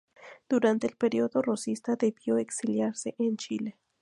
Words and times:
Durante 0.49 0.87
el 0.87 0.95
período 0.97 1.43
rosista 1.43 1.95
debió 1.95 2.39
exiliarse 2.39 3.13
en 3.19 3.37
Chile. 3.37 3.77